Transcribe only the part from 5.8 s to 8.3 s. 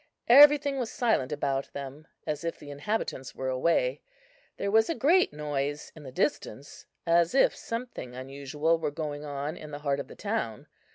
in the distance, as if something